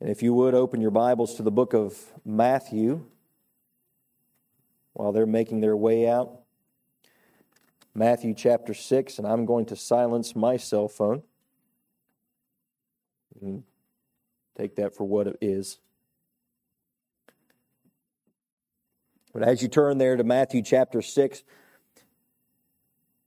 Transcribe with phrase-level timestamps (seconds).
[0.00, 3.04] And if you would open your Bibles to the book of Matthew
[4.92, 6.40] while they're making their way out.
[7.94, 11.22] Matthew chapter 6, and I'm going to silence my cell phone.
[14.56, 15.78] Take that for what it is.
[19.32, 21.44] But as you turn there to Matthew chapter 6,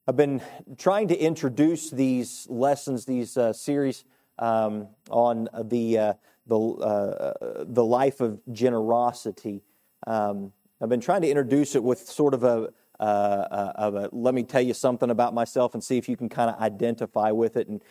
[0.08, 0.42] I've been
[0.78, 4.04] trying to introduce these lessons, these uh, series
[4.40, 6.14] um, on the, uh,
[6.52, 9.64] the, uh, the life of generosity.
[10.06, 10.52] Um,
[10.82, 14.34] I've been trying to introduce it with sort of a, uh, uh, of a let
[14.34, 17.56] me tell you something about myself and see if you can kind of identify with
[17.56, 17.70] it.
[17.70, 17.82] And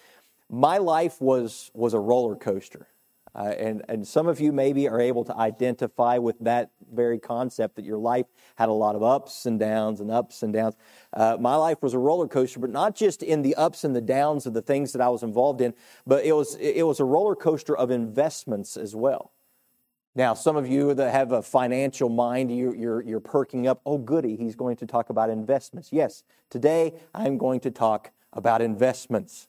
[0.51, 2.87] my life was was a roller coaster.
[3.35, 7.77] Uh, and, and some of you maybe are able to identify with that very concept
[7.77, 10.75] that your life had a lot of ups and downs and ups and downs.
[11.13, 14.01] Uh, my life was a roller coaster, but not just in the ups and the
[14.01, 15.75] downs of the things that I was involved in,
[16.07, 19.33] but it was, it was a roller coaster of investments as well.
[20.17, 23.81] Now, some of you that have a financial mind, you, you're, you're perking up.
[23.87, 25.91] Oh, goody, he's going to talk about investments.
[25.93, 29.47] Yes, today I'm going to talk about investments.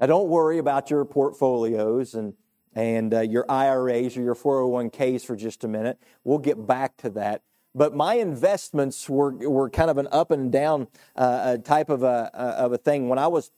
[0.00, 2.34] Now, don't worry about your portfolios and
[2.78, 5.98] and uh, your IRAs or your 401ks for just a minute.
[6.22, 7.42] We'll get back to that.
[7.74, 12.30] But my investments were, were kind of an up and down uh, type of a,
[12.32, 13.08] uh, of a thing.
[13.08, 13.50] When I was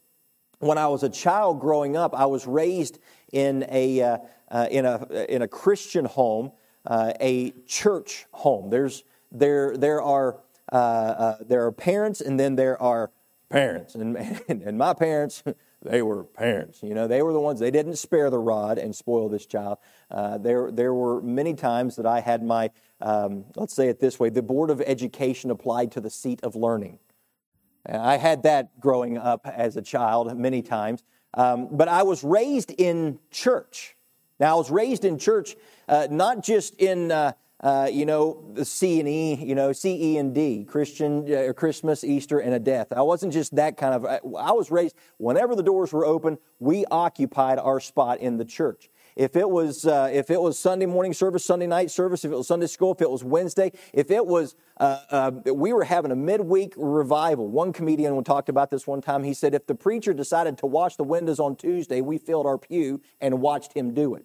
[0.61, 2.99] when I was a child growing up, I was raised
[3.33, 4.19] in a uh,
[4.51, 6.53] uh, in a in a Christian home,
[6.87, 8.71] uh, a church home.
[8.71, 10.39] There's there there are
[10.71, 13.11] there are parents, and then there are
[13.49, 14.17] parents, and
[14.49, 15.43] and my parents
[15.83, 16.83] they were parents.
[16.83, 19.79] You know, they were the ones, they didn't spare the rod and spoil this child.
[20.11, 24.21] Uh, there, there were many times that I had my, um, let's say it this
[24.21, 26.99] way, the Board of Education applied to the seat of learning.
[27.87, 31.03] I had that growing up as a child many times.
[31.35, 33.97] Um, but I was raised in church.
[34.39, 35.55] Now, I was raised in church,
[35.89, 37.33] uh, not just in uh,
[37.63, 41.53] uh, you know, the C and E, you know, C, E, and D, Christian, uh,
[41.53, 42.89] Christmas, Easter, and a death.
[42.93, 46.85] I wasn't just that kind of, I was raised, whenever the doors were open, we
[46.91, 48.89] occupied our spot in the church.
[49.17, 52.37] If it was, uh, if it was Sunday morning service, Sunday night service, if it
[52.37, 56.13] was Sunday school, if it was Wednesday, if it was, uh, uh, we were having
[56.13, 57.49] a midweek revival.
[57.49, 59.25] One comedian talked about this one time.
[59.25, 62.57] He said, if the preacher decided to wash the windows on Tuesday, we filled our
[62.57, 64.25] pew and watched him do it.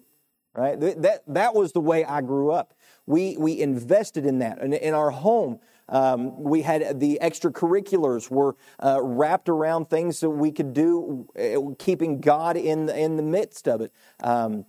[0.54, 0.80] Right?
[0.80, 2.72] That, that was the way I grew up.
[3.06, 4.60] We, we invested in that.
[4.60, 10.30] And in our home, um, we had the extracurriculars were uh, wrapped around things that
[10.30, 13.92] we could do, uh, keeping God in, in the midst of it.
[14.22, 14.66] Um,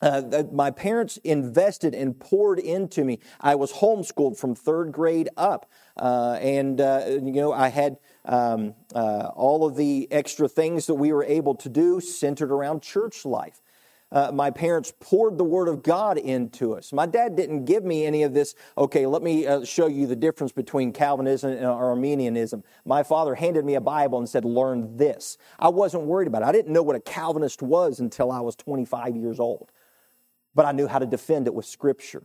[0.00, 3.20] uh, my parents invested and poured into me.
[3.40, 8.74] I was homeschooled from third grade up, uh, and uh, you know I had um,
[8.96, 13.24] uh, all of the extra things that we were able to do centered around church
[13.24, 13.62] life
[14.12, 16.92] uh, my parents poured the Word of God into us.
[16.92, 20.14] My dad didn't give me any of this, okay, let me uh, show you the
[20.14, 22.62] difference between Calvinism and Arminianism.
[22.84, 25.38] My father handed me a Bible and said, learn this.
[25.58, 26.44] I wasn't worried about it.
[26.44, 29.72] I didn't know what a Calvinist was until I was 25 years old,
[30.54, 32.24] but I knew how to defend it with Scripture.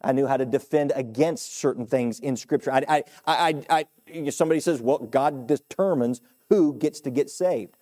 [0.00, 2.72] I knew how to defend against certain things in Scripture.
[2.72, 7.76] I, I, I, I, somebody says, well, God determines who gets to get saved.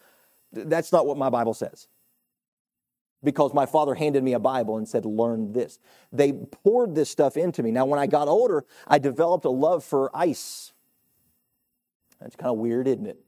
[0.53, 1.87] That's not what my Bible says
[3.23, 5.79] because my father handed me a Bible and said, Learn this.
[6.13, 7.71] They poured this stuff into me.
[7.71, 10.73] Now, when I got older, I developed a love for ice.
[12.21, 13.19] That's kind of weird, isn't it?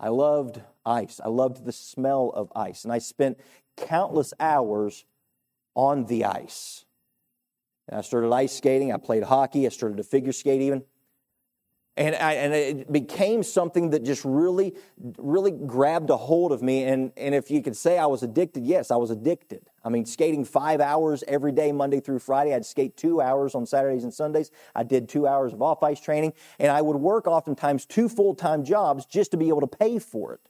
[0.00, 1.20] I loved ice.
[1.24, 2.84] I loved the smell of ice.
[2.84, 3.38] And I spent
[3.76, 5.04] countless hours
[5.74, 6.84] on the ice.
[7.88, 8.92] And I started ice skating.
[8.92, 9.66] I played hockey.
[9.66, 10.84] I started to figure skate even.
[11.96, 14.74] And, I, and it became something that just really,
[15.16, 16.82] really grabbed a hold of me.
[16.84, 19.70] And, and if you could say I was addicted, yes, I was addicted.
[19.84, 22.52] I mean, skating five hours every day, Monday through Friday.
[22.52, 24.50] I'd skate two hours on Saturdays and Sundays.
[24.74, 26.32] I did two hours of off ice training.
[26.58, 30.00] And I would work oftentimes two full time jobs just to be able to pay
[30.00, 30.40] for it.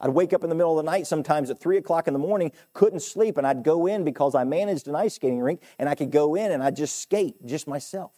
[0.00, 2.20] I'd wake up in the middle of the night sometimes at three o'clock in the
[2.20, 5.88] morning, couldn't sleep, and I'd go in because I managed an ice skating rink, and
[5.88, 8.17] I could go in and I'd just skate just myself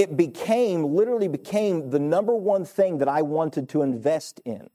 [0.00, 4.70] it became, literally became the number one thing that I wanted to invest in.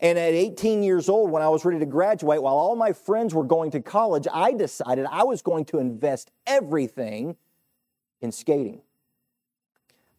[0.00, 3.32] And at 18 years old, when I was ready to graduate, while all my friends
[3.32, 7.36] were going to college, I decided I was going to invest everything
[8.20, 8.82] in skating.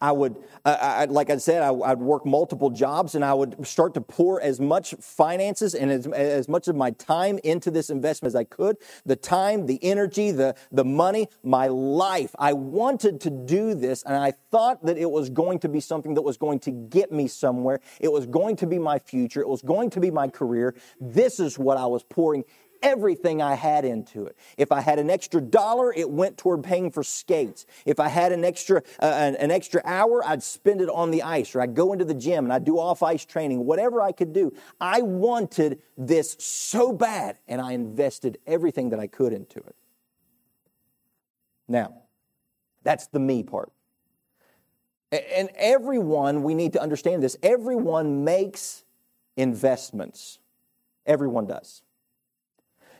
[0.02, 3.94] I would, I, like I said, I, would work multiple jobs and I would start
[3.94, 8.32] to pour as much finances and as, as much of my time into this investment
[8.32, 8.78] as I could.
[9.06, 12.36] The time, the energy, the, the money, my life.
[12.38, 16.14] I wanted to do this and I thought that it was going to be something
[16.16, 17.80] that was going to get me somewhere.
[18.02, 19.40] It was going to be my future.
[19.40, 20.76] It was going to be my career.
[21.00, 22.44] This is what I was pouring
[22.82, 24.38] everything I had into it.
[24.58, 27.66] If I had an extra dollar, it went toward paying for skates.
[27.86, 31.24] If I had an extra uh, an, an, extra hour, I'd spend it on the
[31.24, 34.12] ice, or I'd go into the gym and I'd do off ice training, whatever I
[34.12, 34.54] could do.
[34.80, 39.76] I wanted this so bad, and I invested everything that I could into it.
[41.68, 41.94] Now,
[42.84, 43.72] that's the me part.
[45.12, 48.84] And everyone, we need to understand this, everyone makes
[49.38, 50.40] investments.
[51.06, 51.82] Everyone does.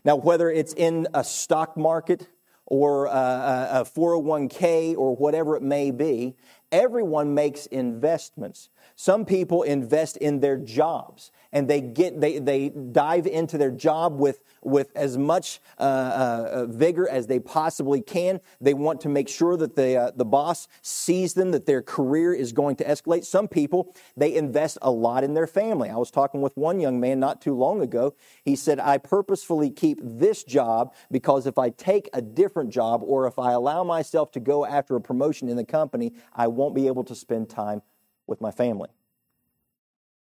[0.06, 2.28] Now, whether it's in a stock market
[2.68, 6.36] or uh, a, 401k or whatever it may be,
[6.72, 8.70] everyone makes investments.
[8.96, 14.20] Some people invest in their jobs and they get they, they dive into their job
[14.20, 18.42] with with as much uh, uh, vigor as they possibly can.
[18.60, 22.34] They want to make sure that the uh, the boss sees them that their career
[22.34, 23.24] is going to escalate.
[23.24, 25.90] Some people they invest a lot in their family.
[25.90, 28.16] I was talking with one young man not too long ago.
[28.44, 33.28] He said, "I purposefully keep this job because if I take a different job or
[33.28, 36.88] if I allow myself to go after a promotion in the company, I won't be
[36.88, 37.82] able to spend time
[38.28, 38.90] with my family."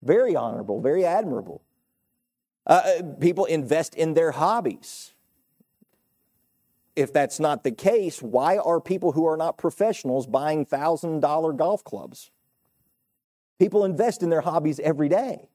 [0.01, 1.61] Very honorable, very admirable.
[2.65, 5.13] Uh, uh, people invest in their hobbies.
[6.95, 11.83] If that's not the case, why are people who are not professionals buying $1,000 golf
[11.83, 12.31] clubs?
[13.59, 15.49] People invest in their hobbies every day.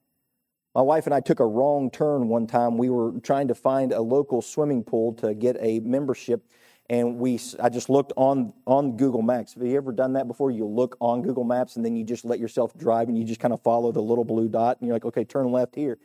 [0.75, 2.79] My wife and I took a wrong turn one time.
[2.79, 6.47] We were trying to find a local swimming pool to get a membership
[6.89, 9.55] and we I just looked on on Google Maps.
[9.55, 10.51] Have you ever done that before?
[10.51, 13.41] You look on Google Maps and then you just let yourself drive and you just
[13.41, 15.99] kind of follow the little blue dot and you're like, okay, turn left here.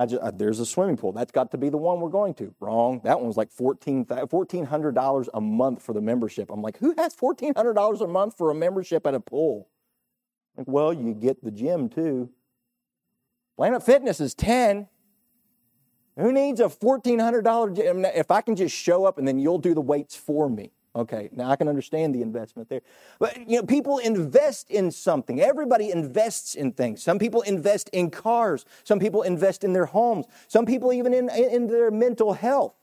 [0.00, 1.10] I just, uh, there's a swimming pool.
[1.10, 2.54] That's got to be the one we're going to.
[2.60, 3.00] Wrong.
[3.02, 6.50] That one was like $1,400 $1, a month for the membership.
[6.50, 9.68] I'm like, who has $1,400 a month for a membership at a pool?
[10.56, 12.30] Like, well, you get the gym too.
[13.56, 14.86] Planet Fitness is 10
[16.18, 18.04] who needs a $1,400 gym?
[18.04, 20.72] If I can just show up and then you'll do the weights for me.
[20.96, 22.80] Okay, now I can understand the investment there.
[23.20, 25.40] But you know, people invest in something.
[25.40, 27.02] Everybody invests in things.
[27.02, 28.64] Some people invest in cars.
[28.82, 30.26] Some people invest in their homes.
[30.48, 32.74] Some people even in, in their mental health.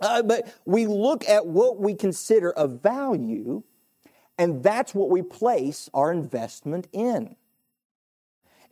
[0.00, 3.62] Uh, but we look at what we consider a value,
[4.38, 7.36] and that's what we place our investment in.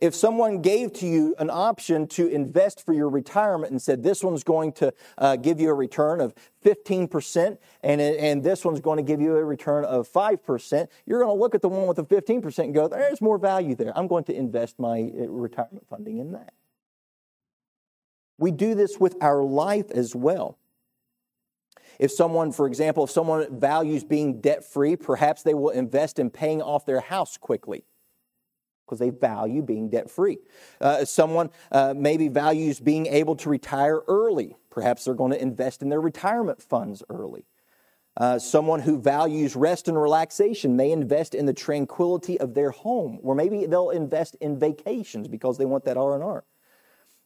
[0.01, 4.23] If someone gave to you an option to invest for your retirement and said, this
[4.23, 6.33] one's going to uh, give you a return of
[6.63, 11.35] 15%, and, and this one's going to give you a return of 5%, you're going
[11.35, 13.97] to look at the one with the 15% and go, there's more value there.
[13.97, 16.53] I'm going to invest my uh, retirement funding in that.
[18.37, 20.57] We do this with our life as well.
[21.99, 26.29] If someone, for example, if someone values being debt free, perhaps they will invest in
[26.29, 27.85] paying off their house quickly
[28.85, 30.37] because they value being debt free.
[30.79, 34.55] Uh, someone uh, maybe values being able to retire early.
[34.69, 37.45] Perhaps they're going to invest in their retirement funds early.
[38.17, 43.19] Uh, someone who values rest and relaxation may invest in the tranquility of their home,
[43.23, 46.43] or maybe they'll invest in vacations because they want that R and R.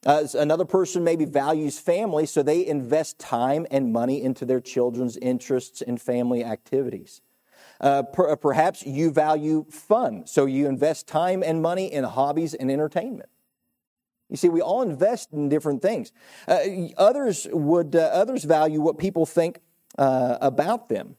[0.06, 5.18] Uh, another person maybe values family, so they invest time and money into their children's
[5.18, 7.22] interests and family activities.
[7.80, 12.54] Uh, per, uh, perhaps you value fun, so you invest time and money in hobbies
[12.54, 13.30] and entertainment.
[14.30, 16.12] You see, we all invest in different things.
[16.48, 16.60] Uh,
[16.98, 19.62] others would uh, others value what people think
[19.98, 21.16] uh, about them,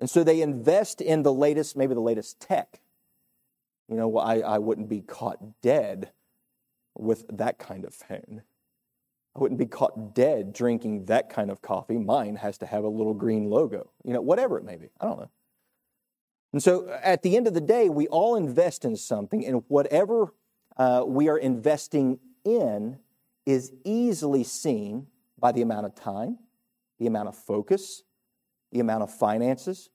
[0.00, 2.80] and so they invest in the latest, maybe the latest tech.
[3.88, 6.10] You know, I, I wouldn't be caught dead
[6.96, 8.42] with that kind of phone.
[9.36, 11.98] I wouldn't be caught dead drinking that kind of coffee.
[11.98, 13.90] Mine has to have a little green logo.
[14.04, 14.90] You know, whatever it may be.
[15.00, 15.30] I don't know.
[16.54, 20.32] And so at the end of the day, we all invest in something, and whatever
[20.76, 23.00] uh, we are investing in
[23.44, 26.38] is easily seen by the amount of time,
[27.00, 28.04] the amount of focus,
[28.70, 29.90] the amount of finances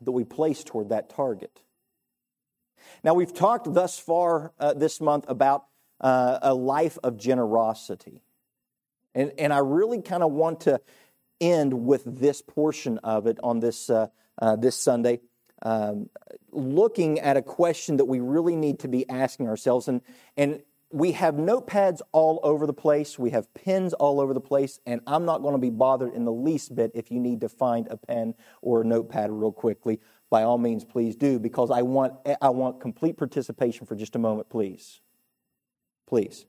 [0.00, 1.60] that we place toward that target.
[3.04, 5.66] Now, we've talked thus far uh, this month about
[6.00, 8.22] uh, a life of generosity.
[9.14, 10.80] And, and I really kind of want to
[11.38, 14.06] end with this portion of it on this, uh,
[14.40, 15.20] uh this Sunday
[15.62, 16.08] um,
[16.50, 19.88] looking at a question that we really need to be asking ourselves.
[19.88, 20.00] And,
[20.36, 24.78] and we have notepads all over the place, we have pens all over the place,
[24.84, 27.48] and I'm not going to be bothered in the least bit if you need to
[27.48, 30.00] find a pen or a notepad real quickly.
[30.28, 34.18] By all means, please do, because I want, I want complete participation for just a
[34.18, 35.00] moment, please.
[36.06, 36.46] Please.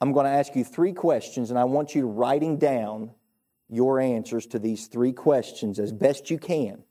[0.00, 3.12] I'm going to ask you three questions, and I want you writing down
[3.68, 6.84] your answers to these three questions as best you can.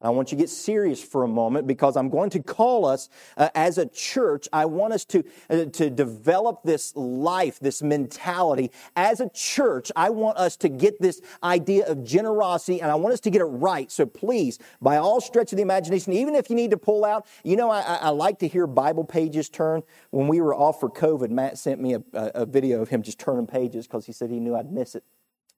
[0.00, 3.08] I want you to get serious for a moment because I'm going to call us
[3.36, 4.48] uh, as a church.
[4.52, 8.70] I want us to, uh, to develop this life, this mentality.
[8.94, 13.12] As a church, I want us to get this idea of generosity and I want
[13.12, 13.90] us to get it right.
[13.90, 17.26] So please, by all stretch of the imagination, even if you need to pull out,
[17.42, 19.82] you know, I, I like to hear Bible pages turn.
[20.10, 23.18] When we were off for COVID, Matt sent me a, a video of him just
[23.18, 25.02] turning pages because he said he knew I'd miss it.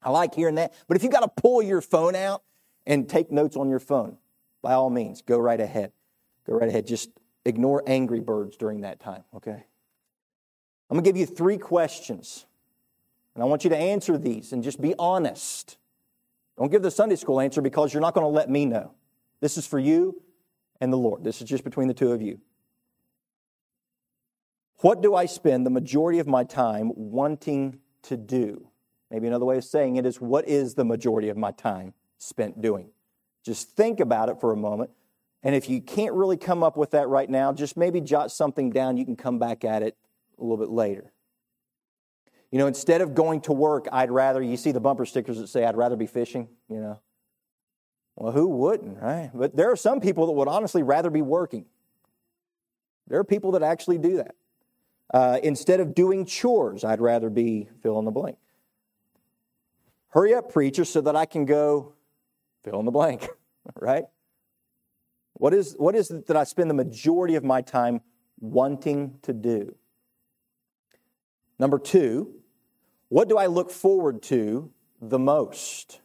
[0.03, 0.73] I like hearing that.
[0.89, 2.43] But if you got to pull your phone out
[2.87, 4.17] and take notes on your phone,
[4.63, 5.93] by all means, go right ahead.
[6.47, 6.87] Go right ahead.
[6.87, 7.11] Just
[7.45, 9.65] ignore Angry Birds during that time, okay?
[10.91, 12.47] I'm going to give you three questions.
[13.35, 15.79] And I want you to answer these and just be honest.
[16.59, 18.93] Don't give the Sunday school answer because you're not going to let me know.
[19.41, 20.21] This is for you
[20.81, 21.25] and the Lord.
[21.25, 22.41] This is just between the two of you.
[24.81, 28.67] What do I spend the majority of my time wanting to do?
[29.11, 32.61] Maybe another way of saying it is what is the majority of my time spent
[32.61, 32.91] doing?
[33.45, 34.91] Just think about it for a moment.
[35.43, 38.71] And if you can't really come up with that right now, just maybe jot something
[38.71, 38.97] down.
[38.97, 39.97] You can come back at it
[40.39, 41.13] a little bit later.
[42.51, 45.47] You know, instead of going to work, I'd rather, you see the bumper stickers that
[45.47, 47.01] say, I'd rather be fishing, you know.
[48.17, 49.31] Well, who wouldn't, right?
[49.33, 51.65] But there are some people that would honestly rather be working.
[53.07, 54.35] There are people that actually do that.
[55.13, 58.37] Uh, instead of doing chores, I'd rather be fill in the blank.
[60.09, 61.95] Hurry up, preacher, so that I can go
[62.65, 63.29] fill in the blank,
[63.81, 64.05] right?
[65.35, 68.01] What is, what is it that I spend the majority of my time
[68.39, 69.75] wanting to do?
[71.59, 72.35] Number two,
[73.09, 76.01] what do I look forward to the most?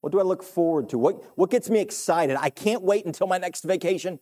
[0.00, 0.98] What do I look forward to?
[0.98, 2.36] What, what gets me excited?
[2.38, 4.20] I can't wait until my next vacation.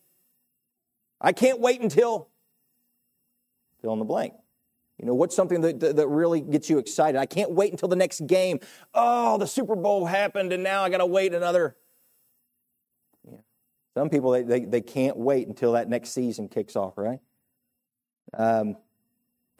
[1.20, 2.28] I can't wait until
[3.80, 4.34] fill in the blank.
[4.98, 7.18] You know, what's something that, that really gets you excited?
[7.18, 8.60] I can't wait until the next game.
[8.94, 11.76] Oh, the Super Bowl happened, and now I got to wait another.
[13.30, 13.38] Yeah.
[13.94, 17.18] Some people, they, they, they, can't wait until that next season kicks off, right?
[18.32, 18.76] Um,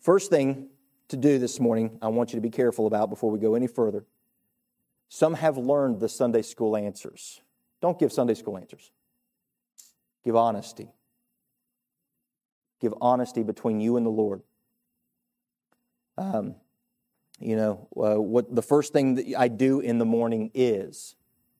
[0.00, 0.69] first thing
[1.09, 3.66] to do this morning, I want you to be careful about before we go any
[3.66, 4.07] further.
[5.11, 7.43] Some have learned the Sunday school answers.
[7.83, 8.90] Don't give Sunday school answers,
[10.25, 10.90] give honesty.
[12.81, 14.43] Give honesty between you and the Lord.
[16.18, 16.54] Um,
[17.38, 21.16] you know, uh, what the first thing that I do in the morning is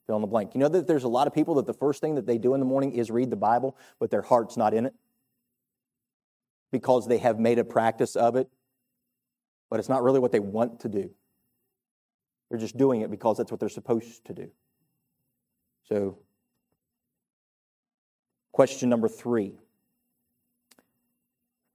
[0.06, 0.54] fill in the blank.
[0.54, 2.54] You know that there's a lot of people that the first thing that they do
[2.54, 4.94] in the morning is read the Bible, but their heart's not in it
[6.70, 8.48] because they have made a practice of it,
[9.68, 11.10] but it's not really what they want to do.
[12.48, 14.50] They're just doing it because that's what they're supposed to do.
[15.88, 16.18] So,
[18.52, 19.52] question number three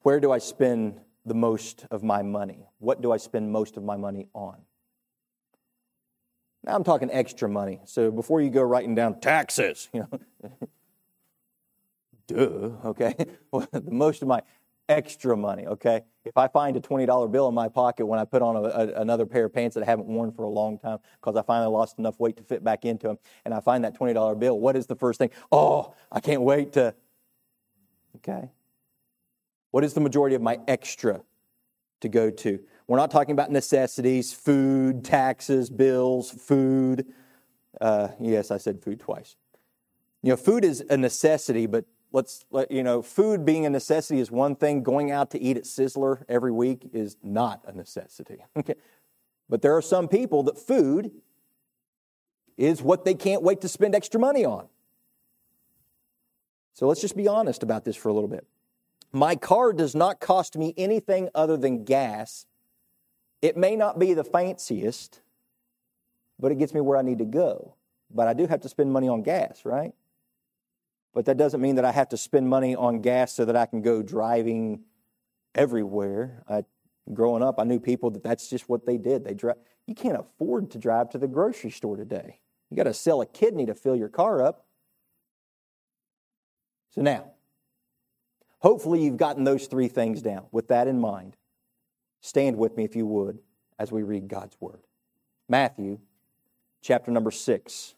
[0.02, 2.68] Where do I spend the most of my money?
[2.80, 4.58] What do I spend most of my money on?
[6.64, 7.82] Now I'm talking extra money.
[7.86, 10.20] So before you go writing down taxes, you know,
[12.28, 13.16] duh, okay?
[13.52, 14.42] the most of my
[14.90, 16.02] extra money, okay?
[16.26, 19.02] If I find a $20 bill in my pocket when I put on a, a,
[19.02, 21.72] another pair of pants that I haven't worn for a long time because I finally
[21.72, 24.76] lost enough weight to fit back into them, and I find that $20 bill, what
[24.76, 25.32] is the first thing?
[25.52, 26.94] Oh, I can't wait to,
[28.18, 28.50] okay?
[29.72, 31.22] What is the majority of my extra
[32.02, 32.60] to go to?
[32.88, 37.08] We're not talking about necessities, food, taxes, bills, food.
[37.80, 39.38] Uh, yes, I said food twice.
[40.22, 44.20] You know, food is a necessity, but let's let you know, food being a necessity
[44.20, 44.84] is one thing.
[44.84, 48.44] Going out to eat at Sizzler every week is not a necessity.
[48.58, 48.76] Okay.
[49.50, 51.12] But there are some people that food
[52.56, 54.68] is what they can't wait to spend extra money on.
[56.74, 58.48] So let's just be honest about this for a little bit.
[59.12, 62.46] My car does not cost me anything other than gas.
[63.42, 65.22] It may not be the fanciest,
[66.40, 67.76] but it gets me where I need to go.
[68.10, 69.94] But I do have to spend money on gas, right?
[71.14, 73.66] But that doesn't mean that I have to spend money on gas so that I
[73.66, 74.84] can go driving
[75.56, 76.44] everywhere.
[76.48, 76.64] I,
[77.14, 79.26] growing up, I knew people that that's just what they did.
[79.26, 79.58] They drive.
[79.88, 82.40] You can't afford to drive to the grocery store today.
[82.70, 84.66] You got to sell a kidney to fill your car up.
[86.92, 87.31] So now,
[88.62, 90.46] Hopefully, you've gotten those three things down.
[90.52, 91.36] With that in mind,
[92.22, 93.40] stand with me if you would
[93.80, 94.82] as we read God's Word.
[95.50, 96.00] Matthew
[96.82, 97.96] chapter number 6.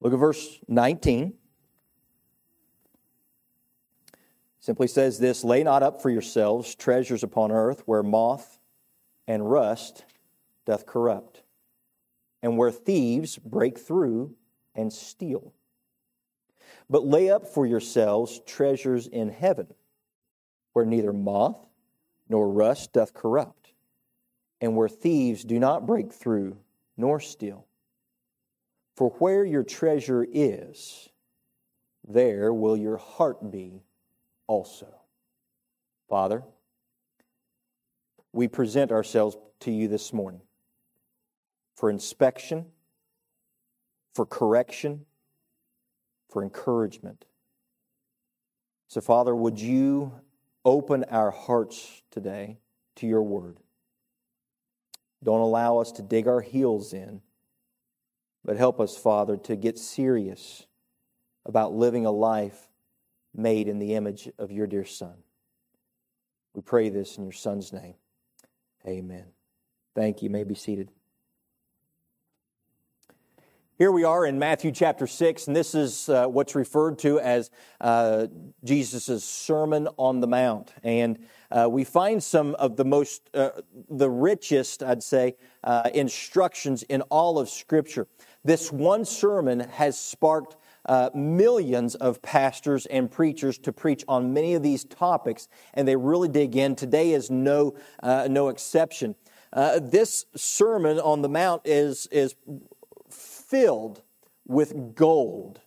[0.00, 1.34] Look at verse 19.
[4.60, 8.58] Simply says this Lay not up for yourselves treasures upon earth where moth
[9.26, 10.04] and rust
[10.66, 11.43] doth corrupt
[12.44, 14.36] and where thieves break through
[14.74, 15.54] and steal.
[16.90, 19.68] But lay up for yourselves treasures in heaven,
[20.74, 21.66] where neither moth
[22.28, 23.72] nor rust doth corrupt,
[24.60, 26.58] and where thieves do not break through
[26.98, 27.66] nor steal.
[28.94, 31.08] For where your treasure is,
[32.06, 33.84] there will your heart be
[34.46, 34.94] also.
[36.10, 36.42] Father,
[38.32, 40.42] we present ourselves to you this morning
[41.74, 42.66] for inspection,
[44.14, 45.04] for correction,
[46.30, 47.24] for encouragement.
[48.88, 50.12] So, Father, would you
[50.64, 52.58] open our hearts today
[52.96, 53.58] to your word?
[55.22, 57.22] Don't allow us to dig our heels in,
[58.44, 60.66] but help us, Father, to get serious
[61.46, 62.68] about living a life
[63.34, 65.14] made in the image of your dear Son.
[66.54, 67.94] We pray this in your Son's name.
[68.86, 69.24] Amen.
[69.94, 70.26] Thank you.
[70.26, 70.90] you may be seated.
[73.76, 77.50] Here we are in Matthew chapter 6, and this is uh, what's referred to as
[77.80, 78.28] uh,
[78.62, 80.72] Jesus' Sermon on the Mount.
[80.84, 81.18] And
[81.50, 83.48] uh, we find some of the most, uh,
[83.90, 88.06] the richest, I'd say, uh, instructions in all of Scripture.
[88.44, 90.54] This one sermon has sparked
[90.86, 95.96] uh, millions of pastors and preachers to preach on many of these topics, and they
[95.96, 96.76] really dig in.
[96.76, 99.16] Today is no, no exception.
[99.54, 102.34] Uh, this Sermon on the Mount is, is
[103.54, 104.02] filled
[104.44, 105.60] with gold.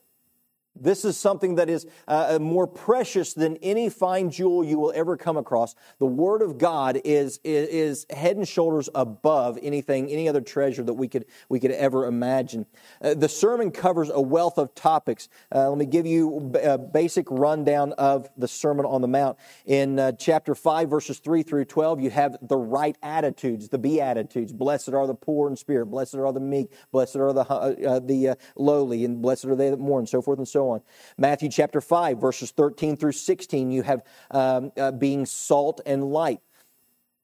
[0.81, 4.93] This is something that is uh, uh, more precious than any fine jewel you will
[4.95, 5.75] ever come across.
[5.99, 10.83] The Word of God is, is, is, head and shoulders above anything, any other treasure
[10.83, 12.65] that we could, we could ever imagine.
[13.01, 15.29] Uh, the sermon covers a wealth of topics.
[15.53, 19.37] Uh, let me give you a basic rundown of the Sermon on the Mount.
[19.65, 24.53] In uh, chapter 5, verses 3 through 12, you have the right attitudes, the Beatitudes.
[24.53, 28.37] Blessed are the poor in spirit, blessed are the meek, blessed are the, uh, the
[28.55, 30.81] lowly, and blessed are they that mourn, so forth and so on on.
[31.17, 36.41] Matthew chapter 5, verses 13 through 16, you have um, uh, being salt and light.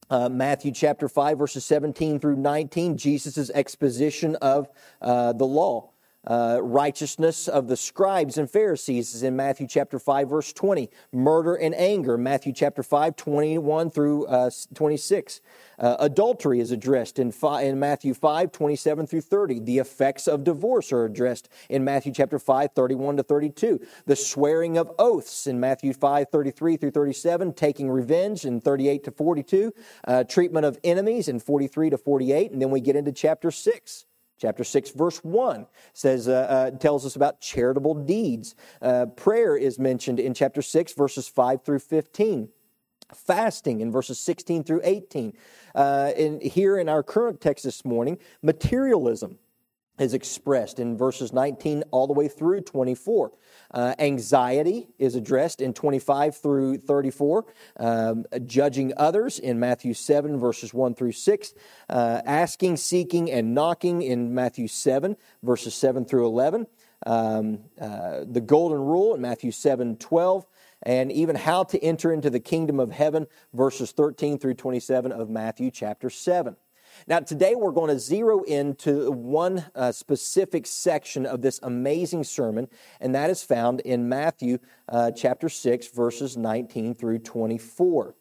[0.09, 4.69] Uh, Matthew chapter 5, verses 17 through 19, Jesus' exposition of
[5.01, 5.92] uh, the law.
[6.25, 10.89] Uh, righteousness of the scribes and Pharisees is in Matthew chapter 5, verse 20.
[11.11, 15.41] Murder and anger, Matthew chapter 5, 21 through uh, 26.
[15.77, 19.59] Uh, adultery is addressed in, in Matthew 5, 27 through 30.
[19.59, 23.81] The effects of divorce are addressed in Matthew chapter 5, 31 to 32.
[24.05, 27.53] The swearing of oaths in Matthew 5, 33 through 37.
[27.53, 29.73] Taking revenge in 38 to 42.
[30.07, 32.51] Uh, treatment of enemies in 43 to 48.
[32.51, 34.05] And then we get into chapter 6.
[34.43, 38.55] Chapter 6, verse 1 says, uh, uh, tells us about charitable deeds.
[38.81, 42.49] Uh, prayer is mentioned in chapter 6, verses 5 through 15.
[43.13, 45.31] Fasting in verses 16 through 18.
[45.73, 49.39] Uh, in, here in our current text this morning, materialism
[49.99, 53.31] is expressed in verses 19 all the way through 24.
[53.71, 57.45] Uh, anxiety is addressed in 25 through 34.
[57.79, 61.53] Um, judging others in Matthew 7, verses 1 through 6.
[61.89, 66.67] Uh, asking, seeking, and knocking in Matthew 7, verses 7 through 11.
[67.05, 70.47] Um, uh, the golden rule in Matthew 7, 12
[70.85, 75.29] and even how to enter into the kingdom of heaven, verses 13 through 27 of
[75.29, 76.55] Matthew chapter 7.
[77.07, 82.23] Now, today we're going to zero in to one uh, specific section of this amazing
[82.23, 82.67] sermon,
[83.01, 88.15] and that is found in Matthew uh, chapter 6, verses 19 through 24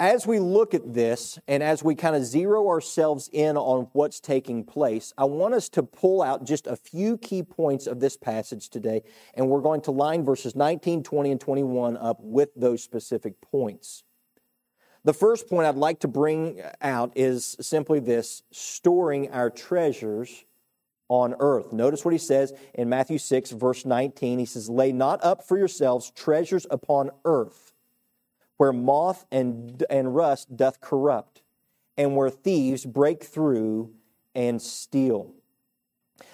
[0.00, 4.20] as we look at this and as we kind of zero ourselves in on what's
[4.20, 8.16] taking place, I want us to pull out just a few key points of this
[8.16, 9.02] passage today,
[9.34, 14.04] and we're going to line verses 19, 20, and 21 up with those specific points.
[15.04, 20.44] The first point I'd like to bring out is simply this storing our treasures
[21.08, 21.72] on earth.
[21.72, 24.38] Notice what he says in Matthew 6, verse 19.
[24.38, 27.72] He says, Lay not up for yourselves treasures upon earth
[28.58, 31.42] where moth and, and rust doth corrupt,
[31.96, 33.94] and where thieves break through
[34.34, 35.32] and steal.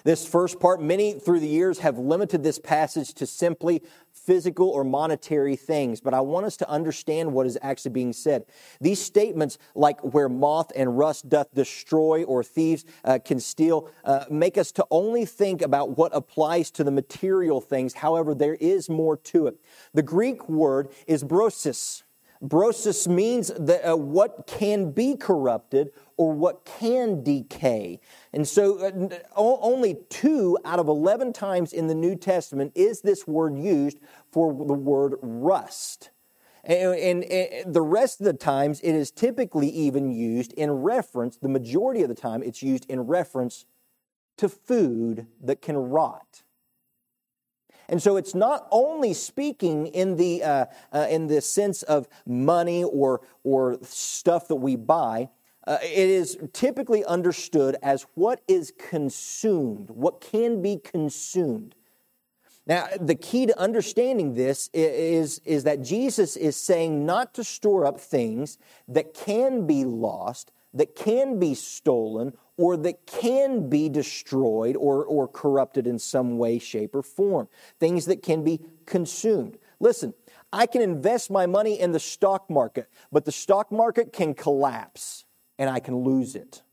[0.03, 4.83] This first part, many through the years have limited this passage to simply physical or
[4.83, 8.45] monetary things, but I want us to understand what is actually being said.
[8.81, 14.25] These statements, like where moth and rust doth destroy or thieves uh, can steal, uh,
[14.29, 17.95] make us to only think about what applies to the material things.
[17.95, 19.59] However, there is more to it.
[19.93, 22.03] The Greek word is brosis.
[22.43, 27.99] Brosis means that, uh, what can be corrupted or what can decay.
[28.33, 33.27] And so, uh, only two out of 11 times in the New Testament is this
[33.27, 33.99] word used
[34.31, 36.11] for the word rust.
[36.63, 41.37] And, and, and, the rest of the times, it is typically even used in reference,
[41.37, 43.65] the majority of the time, it's used in reference
[44.37, 46.43] to food that can rot.
[47.87, 52.83] And so it's not only speaking in the, uh, uh, in the sense of money
[52.83, 55.29] or, or stuff that we buy.
[55.67, 61.73] Uh, it is typically understood as what is consumed, what can be consumed.
[62.67, 67.85] Now, the key to understanding this is, is that Jesus is saying not to store
[67.85, 74.75] up things that can be lost, that can be stolen, or that can be destroyed
[74.75, 77.47] or, or corrupted in some way, shape, or form.
[77.79, 79.57] Things that can be consumed.
[79.79, 80.13] Listen,
[80.51, 85.24] I can invest my money in the stock market, but the stock market can collapse
[85.57, 86.63] and I can lose it.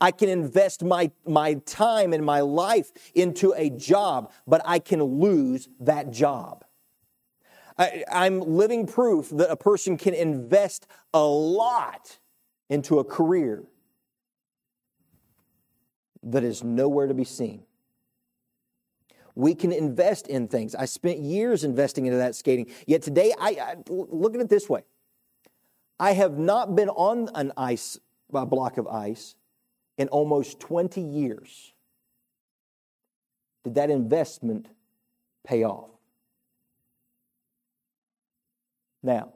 [0.00, 5.02] I can invest my, my time and my life into a job, but I can
[5.02, 6.64] lose that job.
[7.78, 12.18] I, I'm living proof that a person can invest a lot
[12.68, 13.64] into a career
[16.22, 17.62] that is nowhere to be seen.
[19.34, 20.74] We can invest in things.
[20.74, 22.70] I spent years investing into that skating.
[22.86, 24.82] Yet today, I, I look at it this way:
[25.98, 27.98] I have not been on an ice
[28.34, 29.34] a block of ice
[29.98, 31.72] in almost 20 years.
[33.64, 34.68] Did that investment
[35.44, 35.90] pay off?
[39.02, 39.32] Now,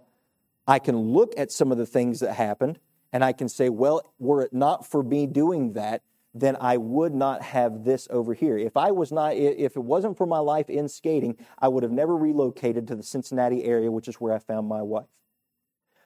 [0.66, 2.78] I can look at some of the things that happened
[3.12, 7.12] and I can say, well, were it not for me doing that, then I would
[7.12, 8.56] not have this over here.
[8.56, 11.90] If I was not, if it wasn't for my life in skating, I would have
[11.90, 15.06] never relocated to the Cincinnati area, which is where I found my wife.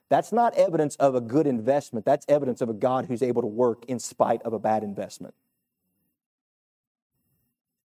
[0.09, 2.05] That's not evidence of a good investment.
[2.05, 5.35] That's evidence of a God who's able to work in spite of a bad investment.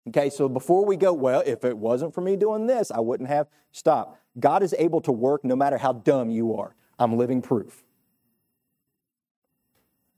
[0.09, 3.29] Okay, so before we go, well, if it wasn't for me doing this, I wouldn't
[3.29, 3.47] have.
[3.71, 4.19] Stop.
[4.39, 6.75] God is able to work no matter how dumb you are.
[6.99, 7.83] I'm living proof.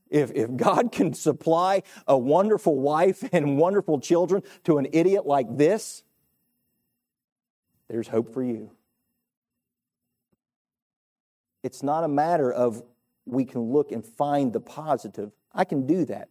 [0.09, 5.57] If, if God can supply a wonderful wife and wonderful children to an idiot like
[5.57, 6.03] this,
[7.87, 8.71] there's hope for you.
[11.65, 12.83] It's not a matter of
[13.25, 15.31] we can look and find the positive.
[15.51, 16.29] I can do that.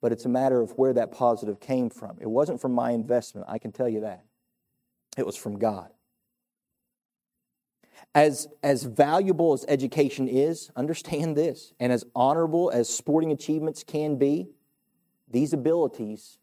[0.00, 2.18] But it's a matter of where that positive came from.
[2.20, 4.24] It wasn't from my investment, I can tell you that.
[5.16, 5.90] It was from God.
[8.14, 14.18] As, as valuable as education is, understand this, and as honorable as sporting achievements can
[14.18, 14.50] be,
[15.28, 16.38] these abilities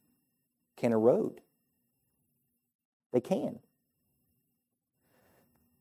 [0.75, 1.39] can erode.
[3.13, 3.59] They can.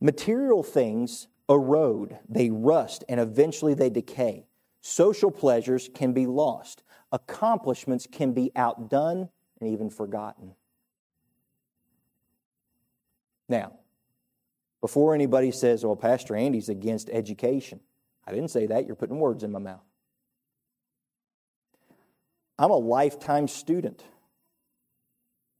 [0.00, 4.46] Material things erode, they rust, and eventually they decay.
[4.80, 6.82] Social pleasures can be lost.
[7.12, 9.28] Accomplishments can be outdone
[9.60, 10.54] and even forgotten.
[13.48, 13.72] Now,
[14.80, 17.80] before anybody says, well, Pastor Andy's against education,
[18.26, 18.86] I didn't say that.
[18.86, 19.84] You're putting words in my mouth.
[22.58, 24.04] I'm a lifetime student.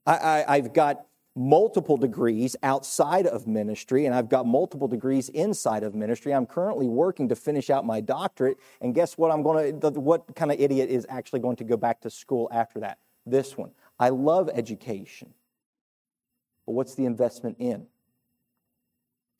[0.07, 5.95] I, have got multiple degrees outside of ministry, and I've got multiple degrees inside of
[5.95, 6.33] ministry.
[6.33, 9.31] I'm currently working to finish out my doctorate, and guess what?
[9.31, 9.91] I'm going to.
[9.91, 12.99] What kind of idiot is actually going to go back to school after that?
[13.27, 13.71] This one.
[13.99, 15.35] I love education,
[16.67, 17.87] but what's the investment in?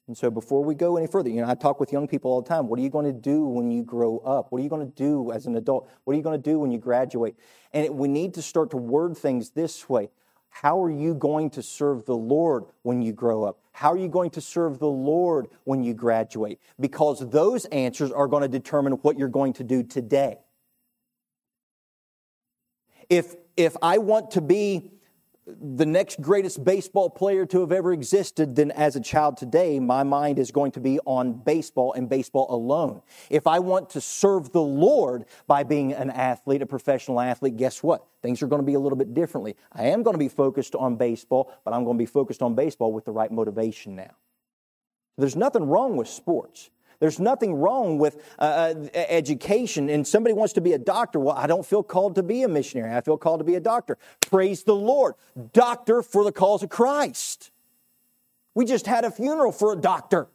[0.07, 2.43] And so before we go any further, you know, I talk with young people all
[2.43, 2.69] the time.
[2.69, 4.53] What are you going to do when you grow up?
[4.53, 5.89] What are you going to do as an adult?
[6.05, 7.37] What are you going to do when you graduate?
[7.73, 10.11] And it, we need to start to word things this way.
[10.55, 13.59] How are you going to serve the Lord when you grow up?
[13.73, 16.61] How are you going to serve the Lord when you graduate?
[16.79, 20.39] Because those answers are going to determine what you're going to do today.
[23.11, 24.93] If, if I want to be
[25.47, 30.03] the next greatest baseball player to have ever existed, then as a child today, my
[30.03, 33.03] mind is going to be on baseball and baseball alone.
[33.29, 37.83] If I want to serve the Lord by being an athlete, a professional athlete, guess
[37.83, 38.07] what?
[38.23, 39.55] Things are going to be a little bit differently.
[39.71, 42.55] I am going to be focused on baseball, but I'm going to be focused on
[42.55, 44.17] baseball with the right motivation now.
[45.19, 46.71] There's nothing wrong with sports.
[47.01, 49.89] There's nothing wrong with uh, uh, education.
[49.89, 51.19] And somebody wants to be a doctor.
[51.21, 52.95] Well, I don't feel called to be a missionary.
[52.95, 53.99] I feel called to be a doctor.
[54.31, 55.15] Praise the Lord.
[55.53, 57.51] Doctor for the cause of Christ.
[58.55, 60.29] We just had a funeral for a doctor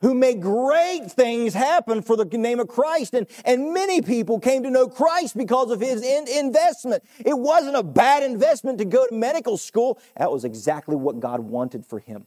[0.00, 3.14] who made great things happen for the name of Christ.
[3.14, 7.02] And, and many people came to know Christ because of his in, investment.
[7.24, 9.98] It wasn't a bad investment to go to medical school.
[10.16, 12.26] That was exactly what God wanted for him.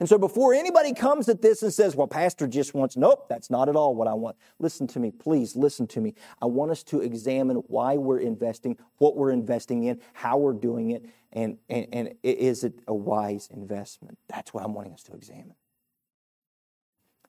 [0.00, 3.50] And so before anybody comes at this and says, well, Pastor just wants, nope, that's
[3.50, 4.36] not at all what I want.
[4.58, 6.14] Listen to me, please listen to me.
[6.40, 10.90] I want us to examine why we're investing, what we're investing in, how we're doing
[10.90, 14.18] it, and, and, and is it a wise investment?
[14.28, 15.54] That's what I'm wanting us to examine.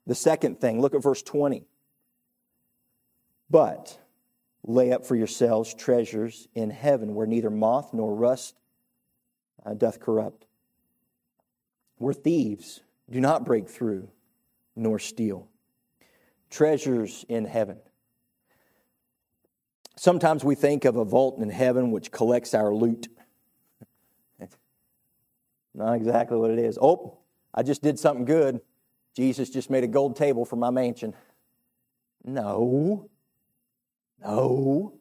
[0.06, 1.66] The second thing, look at verse 20.
[3.50, 3.98] But
[4.62, 8.56] Lay up for yourselves treasures in heaven where neither moth nor rust
[9.64, 10.46] uh, doth corrupt,
[12.00, 14.08] where thieves do not break through
[14.74, 15.48] nor steal.
[16.48, 17.78] Treasures in heaven.
[19.96, 23.08] Sometimes we think of a vault in heaven which collects our loot.
[25.74, 26.78] Not exactly what it is.
[26.80, 27.18] Oh,
[27.52, 28.62] I just did something good.
[29.14, 31.14] Jesus just made a gold table for my mansion.
[32.24, 33.10] No.
[34.24, 34.94] No.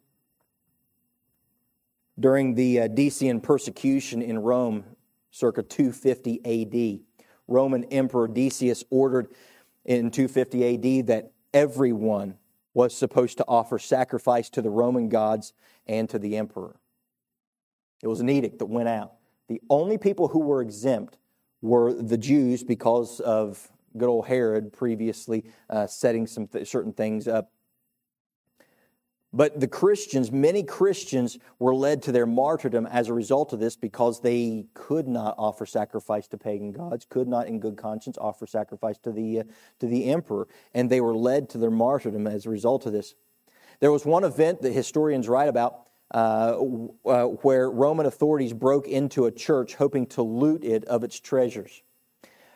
[2.20, 4.84] During the uh, Decian persecution in Rome,
[5.32, 7.00] circa 250 AD,
[7.48, 9.30] Roman Emperor Decius ordered
[9.86, 12.36] in 250 AD that everyone
[12.74, 15.54] was supposed to offer sacrifice to the Roman gods
[15.88, 16.80] and to the emperor.
[18.02, 19.14] It was an edict that went out.
[19.48, 21.18] The only people who were exempt
[21.62, 27.28] were the Jews because of good old Herod previously uh, setting some th- certain things
[27.28, 27.52] up.
[29.32, 33.76] But the Christians, many Christians, were led to their martyrdom as a result of this
[33.76, 38.48] because they could not offer sacrifice to pagan gods, could not, in good conscience, offer
[38.48, 39.44] sacrifice to the, uh,
[39.80, 43.14] to the emperor, and they were led to their martyrdom as a result of this.
[43.80, 46.58] There was one event that historians write about uh,
[47.06, 51.84] uh, where Roman authorities broke into a church hoping to loot it of its treasures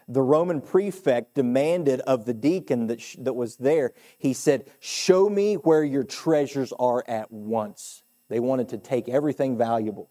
[0.07, 5.29] the Roman prefect demanded of the deacon that, sh- that was there, he said, Show
[5.29, 8.03] me where your treasures are at once.
[8.29, 10.09] They wanted to take everything valuable.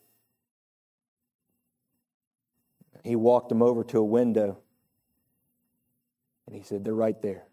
[3.04, 4.58] He walked him over to a window
[6.46, 7.44] and he said, They're right there.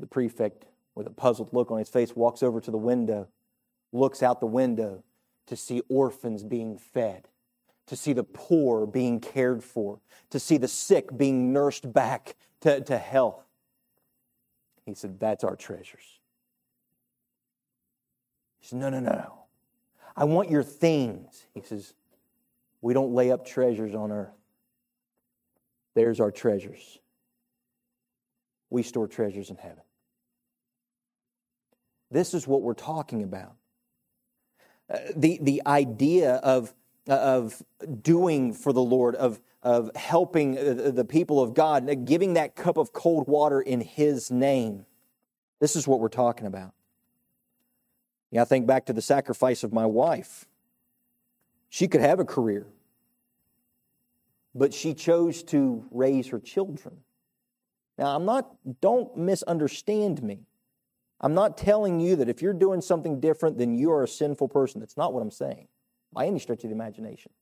[0.00, 3.28] The prefect, with a puzzled look on his face, walks over to the window,
[3.92, 5.04] looks out the window
[5.46, 7.28] to see orphans being fed
[7.92, 10.00] to see the poor being cared for,
[10.30, 13.44] to see the sick being nursed back to, to health.
[14.86, 16.18] He said, That's our treasures.
[18.60, 19.40] He said, No, no, no.
[20.16, 21.44] I want your things.
[21.52, 21.92] He says,
[22.80, 24.40] We don't lay up treasures on earth.
[25.94, 26.98] There's our treasures.
[28.70, 29.84] We store treasures in heaven.
[32.10, 33.52] This is what we're talking about.
[34.88, 36.72] Uh, the, the idea of
[37.06, 37.62] of
[38.00, 42.76] doing for the Lord, of, of helping uh, the people of God, giving that cup
[42.76, 44.86] of cold water in His name.
[45.60, 46.72] This is what we're talking about.
[48.30, 50.46] Yeah, I think back to the sacrifice of my wife.
[51.68, 52.66] She could have a career,
[54.54, 56.98] but she chose to raise her children.
[57.98, 60.40] Now, I'm not, don't misunderstand me.
[61.20, 64.48] I'm not telling you that if you're doing something different, then you are a sinful
[64.48, 64.80] person.
[64.80, 65.68] That's not what I'm saying
[66.12, 67.32] by any stretch of the imagination.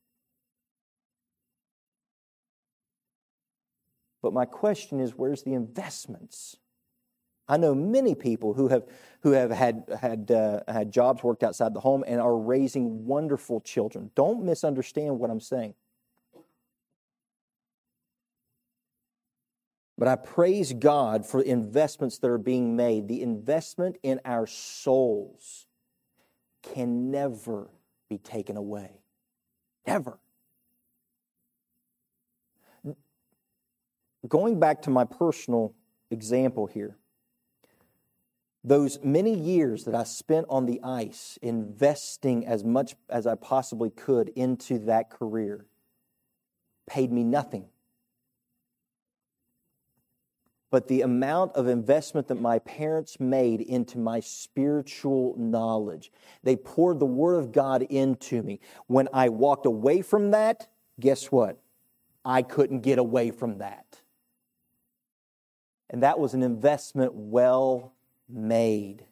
[4.23, 6.57] But my question is where's the investments?
[7.49, 8.85] I know many people who have,
[9.23, 13.61] who have had, had, uh, had jobs worked outside the home and are raising wonderful
[13.61, 14.11] children.
[14.15, 15.75] Don't misunderstand what I'm saying.
[19.99, 23.09] But I praise God for investments that are being made.
[23.09, 25.67] The investment in our souls
[26.63, 27.69] can never
[28.11, 29.01] be taken away.
[29.87, 30.19] Never.
[34.29, 35.75] Going back to my personal
[36.11, 36.99] example here,
[38.63, 43.89] those many years that I spent on the ice investing as much as I possibly
[43.89, 45.65] could into that career
[46.87, 47.67] paid me nothing
[50.71, 56.13] but the amount of investment that my parents made into my spiritual knowledge.
[56.43, 58.61] They poured the Word of God into me.
[58.87, 61.61] When I walked away from that, guess what?
[62.25, 64.01] I couldn't get away from that.
[65.89, 67.95] And that was an investment well
[68.29, 69.05] made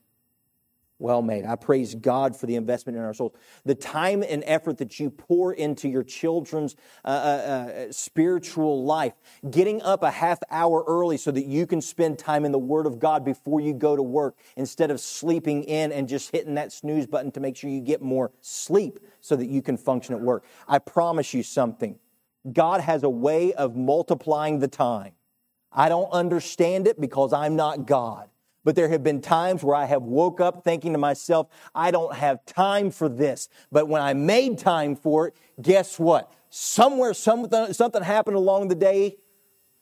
[0.98, 1.44] well made.
[1.44, 3.32] I praise God for the investment in our souls.
[3.64, 9.14] The time and effort that you pour into your children's uh, uh, uh, spiritual life,
[9.50, 12.86] getting up a half hour early so that you can spend time in the Word
[12.86, 16.72] of God before you go to work instead of sleeping in and just hitting that
[16.72, 20.20] snooze button to make sure you get more sleep so that you can function at
[20.20, 20.44] work.
[20.66, 21.98] I promise you something
[22.52, 25.12] God has a way of multiplying the time.
[25.72, 28.28] I don't understand it because I'm not God.
[28.68, 32.14] But there have been times where I have woke up thinking to myself, I don't
[32.14, 33.48] have time for this.
[33.72, 36.30] But when I made time for it, guess what?
[36.50, 39.16] Somewhere something, something happened along the day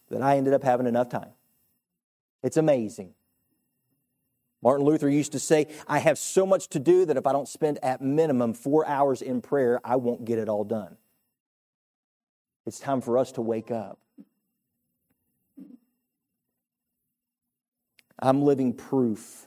[0.08, 1.30] that I ended up having enough time.
[2.44, 3.14] It's amazing.
[4.62, 7.48] Martin Luther used to say, I have so much to do that if I don't
[7.48, 10.96] spend at minimum four hours in prayer, I won't get it all done.
[12.66, 13.98] It's time for us to wake up.
[18.18, 19.46] I'm living proof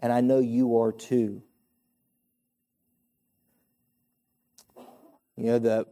[0.00, 1.42] and I know you are too.
[5.36, 5.86] You know, the,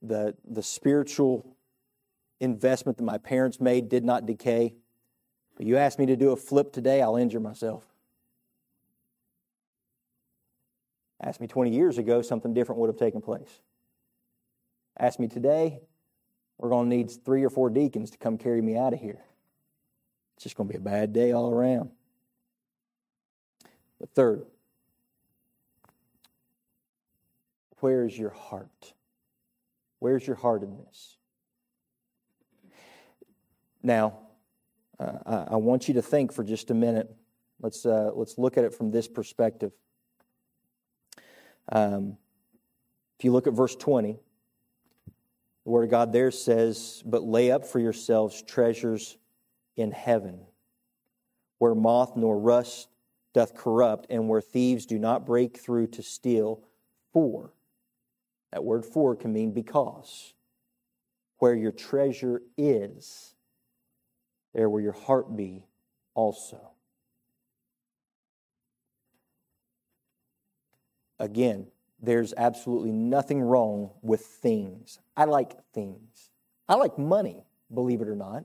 [0.00, 1.56] the, the spiritual
[2.40, 4.74] investment that my parents made did not decay.
[5.56, 7.84] But you ask me to do a flip today, I'll injure myself.
[11.22, 13.60] Ask me 20 years ago, something different would have taken place.
[14.98, 15.80] Ask me today,
[16.58, 19.20] we're going to need three or four deacons to come carry me out of here.
[20.36, 21.90] It's just going to be a bad day all around.
[23.98, 24.44] But third,
[27.80, 28.92] where's your heart?
[29.98, 31.16] Where's your heart in this?
[33.82, 34.18] Now,
[34.98, 37.14] uh, I want you to think for just a minute.
[37.60, 39.72] Let's, uh, let's look at it from this perspective.
[41.72, 42.18] Um,
[43.18, 44.18] if you look at verse 20,
[45.64, 49.16] the Word of God there says, But lay up for yourselves treasures
[49.76, 50.40] in heaven,
[51.58, 52.88] where moth nor rust
[53.34, 56.62] doth corrupt, and where thieves do not break through to steal.
[57.12, 57.52] For.
[58.52, 60.34] That word for can mean because.
[61.38, 63.34] Where your treasure is,
[64.54, 65.66] there will your heart be
[66.14, 66.72] also.
[71.18, 71.66] Again,
[72.00, 74.98] there's absolutely nothing wrong with things.
[75.16, 76.30] I like things.
[76.68, 78.44] I like money, believe it or not.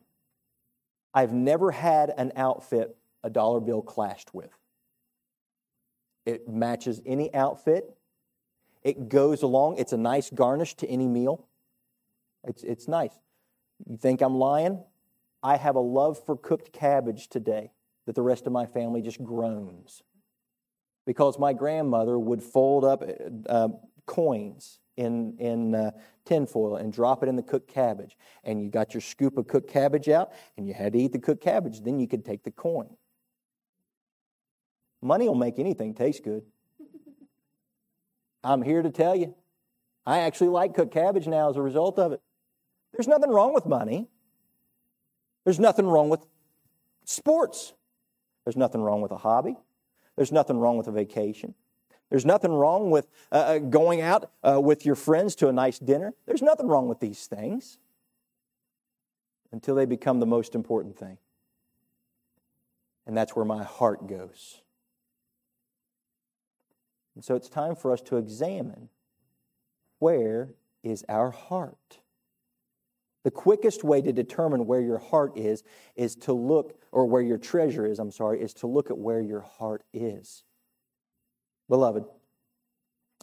[1.13, 4.51] I've never had an outfit a dollar bill clashed with.
[6.25, 7.85] It matches any outfit.
[8.83, 9.77] It goes along.
[9.77, 11.47] It's a nice garnish to any meal.
[12.43, 13.13] It's, it's nice.
[13.87, 14.83] You think I'm lying?
[15.43, 17.71] I have a love for cooked cabbage today
[18.05, 20.03] that the rest of my family just groans
[21.05, 23.03] because my grandmother would fold up
[23.47, 23.69] uh,
[24.05, 25.91] coins in, in uh,
[26.25, 28.17] tinfoil and drop it in the cooked cabbage.
[28.43, 31.19] And you got your scoop of cooked cabbage out, and you had to eat the
[31.19, 31.81] cooked cabbage.
[31.81, 32.89] Then you could take the coin.
[35.01, 36.43] Money will make anything taste good.
[38.43, 39.35] I'm here to tell you,
[40.05, 42.21] I actually like cooked cabbage now as a result of it.
[42.93, 44.09] There's nothing wrong with money.
[45.43, 46.25] There's nothing wrong with
[47.05, 47.73] sports.
[48.45, 49.55] There's nothing wrong with a hobby.
[50.15, 51.55] There's nothing wrong with a vacation.
[52.11, 55.79] There's nothing wrong with uh, uh, going out uh, with your friends to a nice
[55.79, 56.13] dinner.
[56.25, 57.77] There's nothing wrong with these things
[59.53, 61.17] until they become the most important thing.
[63.07, 64.61] And that's where my heart goes.
[67.15, 68.89] And so it's time for us to examine
[69.99, 70.49] where
[70.83, 71.99] is our heart?
[73.23, 75.63] The quickest way to determine where your heart is
[75.95, 79.21] is to look, or where your treasure is, I'm sorry, is to look at where
[79.21, 80.43] your heart is.
[81.71, 82.03] Beloved,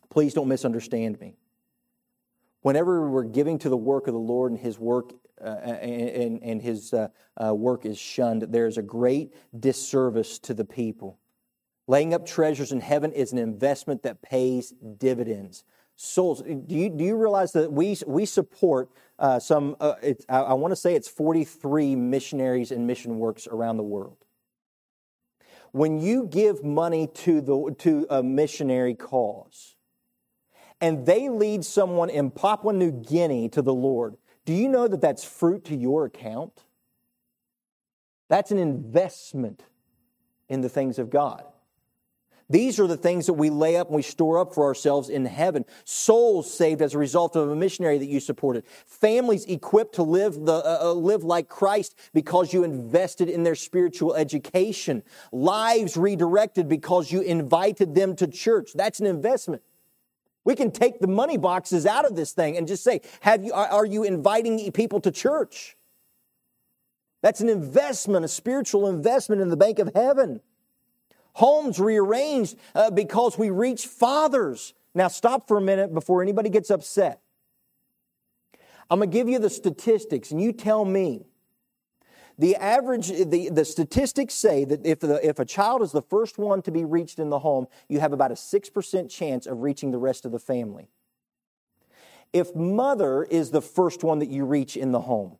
[0.08, 1.36] please don't misunderstand me.
[2.62, 6.62] Whenever we're giving to the work of the Lord and His work uh, and, and,
[6.62, 11.18] His uh, uh, work is shunned, there's a great disservice to the people.
[11.88, 15.64] Laying up treasures in heaven is an investment that pays dividends
[15.96, 16.40] souls.
[16.40, 19.94] Do you, do you realize that we, we support uh, some, uh,
[20.30, 24.16] I, I want to say it's 43 missionaries and mission works around the world.
[25.72, 29.76] When you give money to, the, to a missionary cause
[30.80, 35.00] and they lead someone in Papua New Guinea to the Lord, do you know that
[35.00, 36.64] that's fruit to your account?
[38.28, 39.64] That's an investment
[40.48, 41.44] in the things of God.
[42.50, 45.26] These are the things that we lay up and we store up for ourselves in
[45.26, 45.66] heaven.
[45.84, 48.64] Souls saved as a result of a missionary that you supported.
[48.86, 53.54] Families equipped to live, the, uh, uh, live like Christ because you invested in their
[53.54, 55.02] spiritual education.
[55.30, 58.70] Lives redirected because you invited them to church.
[58.74, 59.62] That's an investment.
[60.44, 63.52] We can take the money boxes out of this thing and just say, have you,
[63.52, 65.76] are you inviting people to church?
[67.20, 70.40] That's an investment, a spiritual investment in the bank of heaven
[71.38, 74.74] homes rearranged uh, because we reach fathers.
[74.92, 77.20] Now, stop for a minute before anybody gets upset.
[78.90, 81.26] I'm going to give you the statistics, and you tell me.
[82.40, 86.38] The average, the, the statistics say that if, the, if a child is the first
[86.38, 89.90] one to be reached in the home, you have about a 6% chance of reaching
[89.90, 90.88] the rest of the family.
[92.32, 95.38] If mother is the first one that you reach in the home,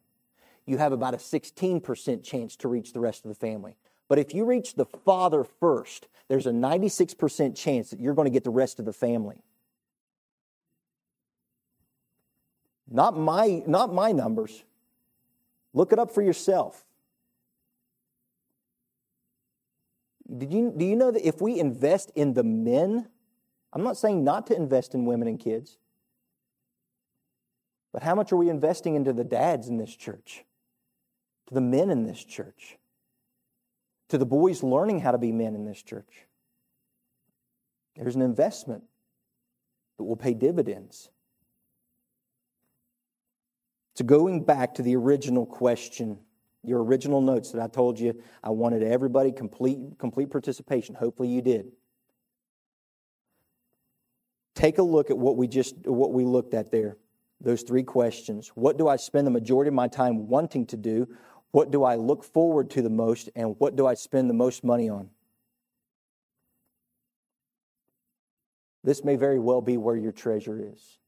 [0.67, 3.77] you have about a 16% chance to reach the rest of the family.
[4.09, 8.31] But if you reach the father first, there's a 96% chance that you're going to
[8.31, 9.43] get the rest of the family.
[12.91, 14.65] Not my, not my numbers.
[15.75, 16.85] Look it up for yourself.
[20.37, 23.09] Did you, do you know that if we invest in the men,
[23.73, 25.79] I'm not saying not to invest in women and kids,
[27.93, 30.45] but how much are we investing into the dads in this church,
[31.47, 32.78] to the men in this church?
[34.09, 36.27] To the boys learning how to be men in this church.
[37.97, 38.85] There's an investment
[39.97, 41.11] that will pay dividends.
[43.97, 46.19] So, going back to the original question,
[46.63, 50.95] your original notes that I told you I wanted everybody complete, complete participation.
[50.95, 51.73] Hopefully, you did.
[54.55, 56.97] Take a look at what we just what we looked at there.
[57.41, 58.49] Those three questions.
[58.55, 61.09] What do I spend the majority of my time wanting to do?
[61.51, 63.31] What do I look forward to the most?
[63.35, 65.11] And what do I spend the most money on?
[68.85, 70.99] This may very well be where your treasure is.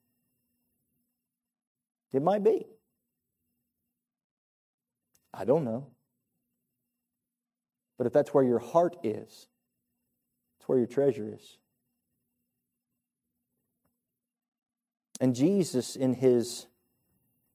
[2.13, 2.67] It might be.
[5.33, 5.87] I don't know.
[7.97, 9.47] But if that's where your heart is,
[10.59, 11.59] it's where your treasure is.
[15.21, 16.67] And Jesus, in his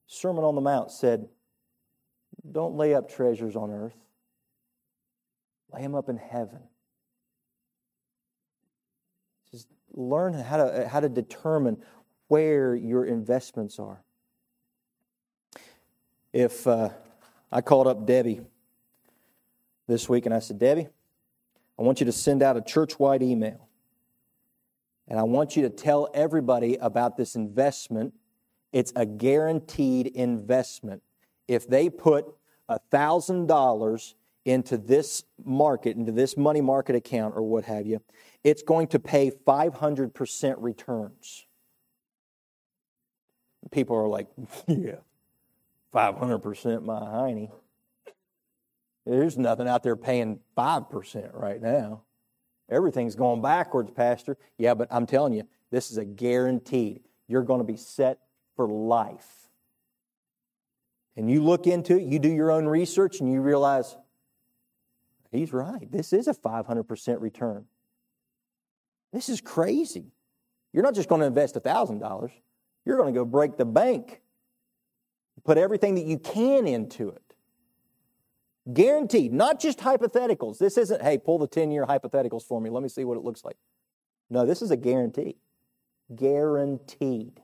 [0.06, 1.28] Sermon on the Mount, said,
[2.52, 3.96] Don't lay up treasures on earth,
[5.72, 6.60] lay them up in heaven.
[9.50, 11.78] Just learn how to, how to determine
[12.28, 14.02] where your investments are.
[16.32, 16.90] If uh,
[17.50, 18.42] I called up Debbie
[19.86, 20.88] this week and I said, Debbie,
[21.78, 23.68] I want you to send out a church wide email.
[25.08, 28.12] And I want you to tell everybody about this investment.
[28.72, 31.02] It's a guaranteed investment.
[31.48, 32.26] If they put
[32.70, 38.00] $1,000 into this market, into this money market account or what have you,
[38.44, 41.46] it's going to pay 500% returns.
[43.72, 44.28] People are like,
[44.68, 44.96] yeah,
[45.94, 47.50] 500% my hiney.
[49.04, 52.02] There's nothing out there paying 5% right now.
[52.68, 54.36] Everything's going backwards, Pastor.
[54.58, 57.02] Yeah, but I'm telling you, this is a guaranteed.
[57.28, 58.18] You're going to be set
[58.56, 59.45] for life.
[61.16, 63.96] And you look into it, you do your own research, and you realize
[65.30, 65.90] he's right.
[65.90, 67.64] This is a 500% return.
[69.12, 70.12] This is crazy.
[70.72, 72.30] You're not just going to invest $1,000,
[72.84, 74.20] you're going to go break the bank
[75.44, 77.22] Put everything that you can into it.
[78.72, 80.58] Guaranteed, not just hypotheticals.
[80.58, 82.68] This isn't, hey, pull the 10 year hypotheticals for me.
[82.68, 83.56] Let me see what it looks like.
[84.28, 85.36] No, this is a guarantee.
[86.14, 87.40] Guaranteed.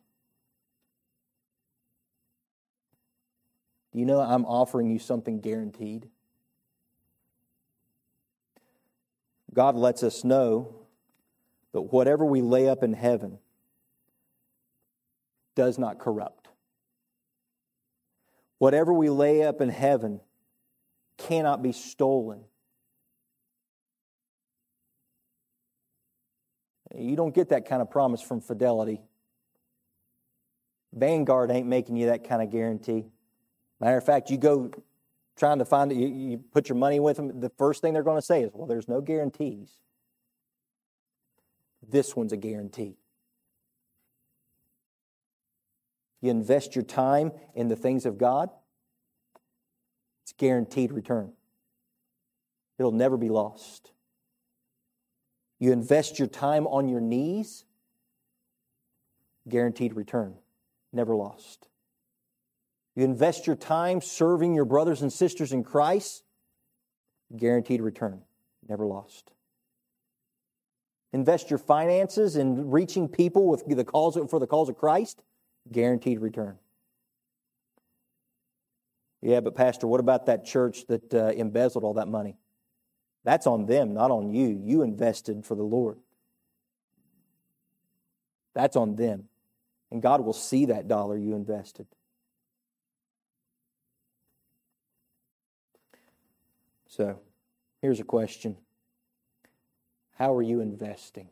[3.92, 6.08] Do you know I'm offering you something guaranteed?
[9.52, 10.74] God lets us know
[11.72, 13.38] that whatever we lay up in heaven
[15.54, 16.48] does not corrupt.
[18.58, 20.20] Whatever we lay up in heaven
[21.18, 22.44] cannot be stolen.
[26.94, 29.00] You don't get that kind of promise from Fidelity.
[30.92, 33.11] Vanguard ain't making you that kind of guarantee.
[33.82, 34.70] Matter of fact, you go
[35.36, 38.04] trying to find it, you, you put your money with them, the first thing they're
[38.04, 39.76] going to say is, well, there's no guarantees.
[41.86, 42.96] This one's a guarantee.
[46.20, 48.50] You invest your time in the things of God,
[50.22, 51.32] it's guaranteed return.
[52.78, 53.90] It'll never be lost.
[55.58, 57.64] You invest your time on your knees,
[59.48, 60.36] guaranteed return,
[60.92, 61.66] never lost.
[62.94, 66.24] You invest your time serving your brothers and sisters in Christ,
[67.36, 68.22] guaranteed return,
[68.68, 69.32] never lost.
[71.12, 75.22] Invest your finances in reaching people with the calls for the cause of Christ,
[75.70, 76.58] Guaranteed return.
[79.20, 82.36] Yeah, but Pastor, what about that church that uh, embezzled all that money?
[83.24, 84.48] That's on them, not on you.
[84.48, 85.98] You invested for the Lord.
[88.54, 89.28] That's on them.
[89.92, 91.86] And God will see that dollar you invested.
[96.92, 97.18] So,
[97.80, 98.58] here's a question
[100.18, 101.28] How are you investing?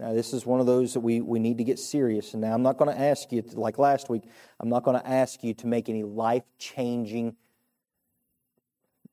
[0.00, 2.32] Now, this is one of those that we, we need to get serious.
[2.32, 4.24] And now I'm not going to ask you, to, like last week,
[4.58, 7.36] I'm not going to ask you to make any life changing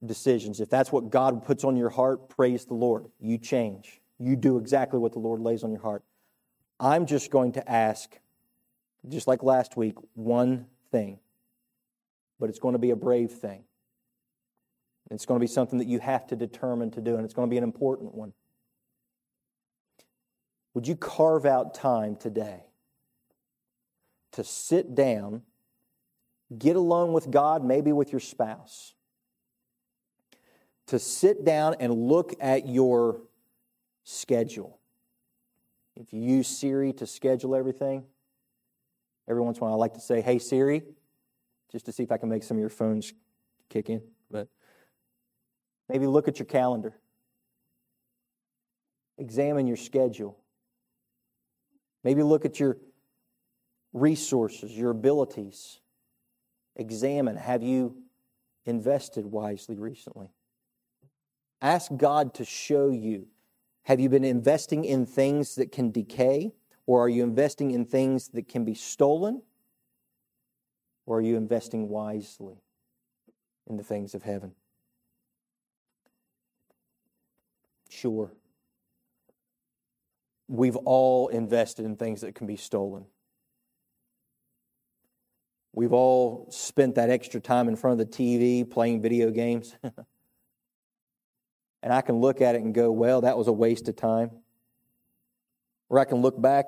[0.03, 0.59] decisions.
[0.59, 3.05] If that's what God puts on your heart, praise the Lord.
[3.19, 4.01] You change.
[4.17, 6.03] You do exactly what the Lord lays on your heart.
[6.79, 8.17] I'm just going to ask,
[9.07, 11.19] just like last week, one thing.
[12.41, 13.63] But it's going to be a brave thing.
[15.11, 17.47] It's going to be something that you have to determine to do, and it's going
[17.47, 18.33] to be an important one.
[20.73, 22.63] Would you carve out time today
[24.31, 25.43] to sit down,
[26.57, 28.95] get alone with God, maybe with your spouse,
[30.87, 33.21] to sit down and look at your
[34.03, 34.79] schedule?
[35.95, 38.05] If you use Siri to schedule everything,
[39.27, 40.83] every once in a while I like to say, Hey Siri,
[41.71, 43.13] just to see if I can make some of your phones
[43.69, 44.01] kick in.
[44.29, 44.47] But
[45.91, 46.93] Maybe look at your calendar.
[49.17, 50.37] Examine your schedule.
[52.05, 52.77] Maybe look at your
[53.91, 55.81] resources, your abilities.
[56.77, 57.97] Examine have you
[58.65, 60.29] invested wisely recently?
[61.61, 63.27] Ask God to show you.
[63.83, 66.53] Have you been investing in things that can decay,
[66.85, 69.41] or are you investing in things that can be stolen?
[71.05, 72.61] Or are you investing wisely
[73.67, 74.53] in the things of heaven?
[77.89, 78.31] Sure.
[80.47, 83.05] We've all invested in things that can be stolen.
[85.73, 89.75] We've all spent that extra time in front of the TV playing video games.
[91.83, 94.31] and I can look at it and go, well, that was a waste of time.
[95.89, 96.65] Or I can look back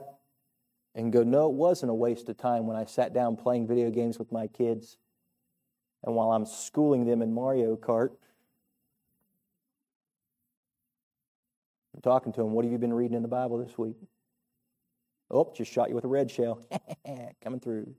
[0.95, 3.89] and go, no, it wasn't a waste of time when I sat down playing video
[3.89, 4.97] games with my kids.
[6.03, 8.11] And while I'm schooling them in Mario Kart,
[11.95, 13.97] I'm talking to them, what have you been reading in the Bible this week?
[15.31, 16.61] Oh, just shot you with a red shell.
[17.43, 17.95] Coming through.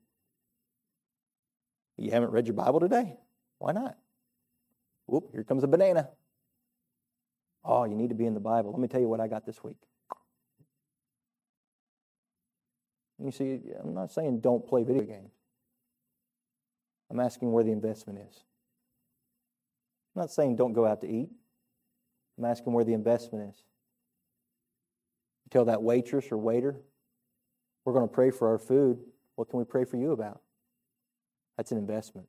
[1.96, 3.16] You haven't read your Bible today?
[3.58, 3.96] Why not?
[5.06, 6.10] Whoop, here comes a banana.
[7.64, 8.70] Oh, you need to be in the Bible.
[8.70, 9.78] Let me tell you what I got this week.
[13.24, 15.32] You see, I'm not saying don't play video games.
[17.10, 18.42] I'm asking where the investment is.
[20.14, 21.30] I'm not saying don't go out to eat.
[22.36, 23.62] I'm asking where the investment is.
[25.44, 26.76] You tell that waitress or waiter,
[27.84, 28.98] we're going to pray for our food.
[29.36, 30.42] What can we pray for you about?
[31.56, 32.28] That's an investment.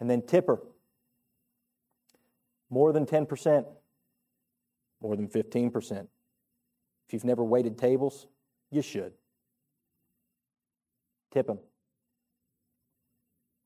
[0.00, 0.60] And then tipper.
[2.68, 3.64] More than 10%,
[5.00, 6.08] more than 15%.
[7.06, 8.26] If you've never waited tables,
[8.74, 9.12] you should.
[11.32, 11.58] Tip them.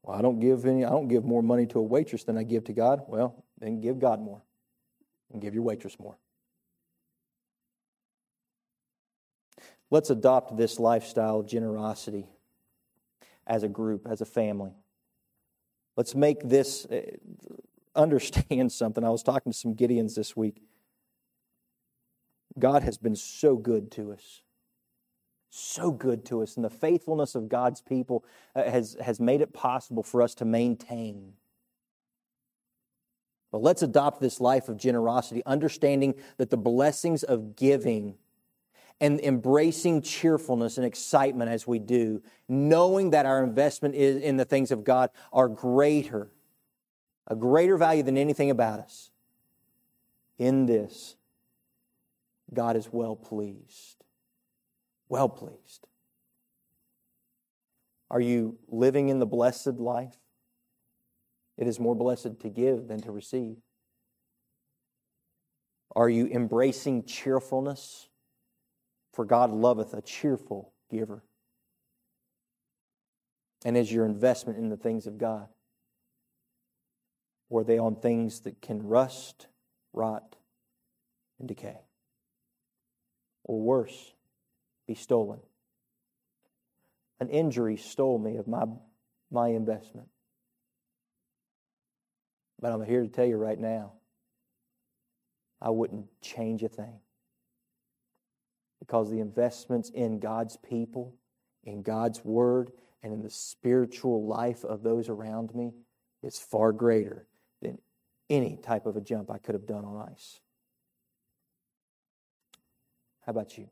[0.02, 2.42] Well, I don't give any I don't give more money to a waitress than I
[2.42, 3.02] give to God.
[3.06, 4.42] Well, then give God more.
[5.32, 6.16] And give your waitress more.
[9.90, 12.26] Let's adopt this lifestyle of generosity
[13.46, 14.72] as a group, as a family.
[15.96, 17.00] Let's make this uh,
[17.94, 19.02] understand something.
[19.02, 20.62] I was talking to some Gideons this week.
[22.58, 24.42] God has been so good to us.
[25.50, 26.56] So good to us.
[26.56, 28.24] And the faithfulness of God's people
[28.54, 31.32] uh, has, has made it possible for us to maintain.
[33.50, 38.16] But let's adopt this life of generosity, understanding that the blessings of giving
[39.00, 44.44] and embracing cheerfulness and excitement as we do, knowing that our investment is in the
[44.44, 46.30] things of God are greater,
[47.26, 49.10] a greater value than anything about us.
[50.36, 51.16] In this,
[52.52, 54.04] God is well pleased.
[55.08, 55.86] Well pleased.
[58.10, 60.16] Are you living in the blessed life?
[61.56, 63.56] It is more blessed to give than to receive.
[65.94, 68.08] Are you embracing cheerfulness?
[69.12, 71.24] For God loveth a cheerful giver.
[73.64, 75.48] And is your investment in the things of God?
[77.50, 79.48] Or are they on things that can rust,
[79.92, 80.36] rot,
[81.40, 81.80] and decay?
[83.42, 84.14] Or worse,
[84.88, 85.38] be stolen.
[87.20, 88.64] An injury stole me of my,
[89.30, 90.08] my investment.
[92.60, 93.92] But I'm here to tell you right now,
[95.60, 97.00] I wouldn't change a thing
[98.80, 101.14] because the investments in God's people,
[101.64, 102.72] in God's word,
[103.02, 105.72] and in the spiritual life of those around me
[106.22, 107.26] is far greater
[107.60, 107.78] than
[108.30, 110.40] any type of a jump I could have done on ice.
[113.26, 113.68] How about you?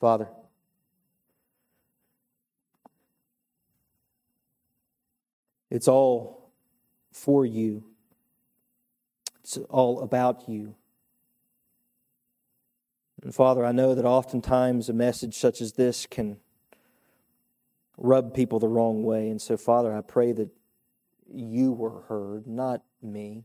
[0.00, 0.28] Father,
[5.70, 6.50] it's all
[7.12, 7.84] for you.
[9.42, 10.74] It's all about you.
[13.22, 16.36] And Father, I know that oftentimes a message such as this can
[17.96, 19.30] rub people the wrong way.
[19.30, 20.50] And so, Father, I pray that
[21.32, 23.44] you were heard, not me.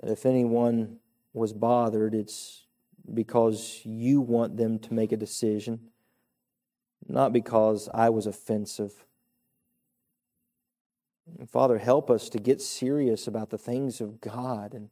[0.00, 0.98] That if anyone
[1.32, 2.63] was bothered, it's
[3.12, 5.80] because you want them to make a decision,
[7.06, 9.04] not because I was offensive.
[11.46, 14.90] Father, help us to get serious about the things of God and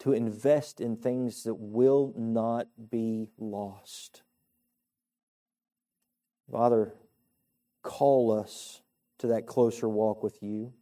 [0.00, 4.22] to invest in things that will not be lost.
[6.50, 6.94] Father,
[7.82, 8.80] call us
[9.18, 10.72] to that closer walk with you.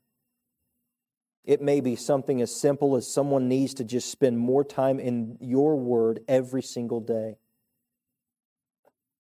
[1.48, 5.38] It may be something as simple as someone needs to just spend more time in
[5.40, 7.38] your word every single day.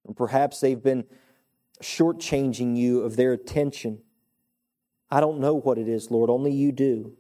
[0.04, 1.06] Or perhaps they've been
[1.82, 4.00] shortchanging you of their attention.
[5.10, 6.28] I don't know what it is, Lord.
[6.28, 7.14] Only you do.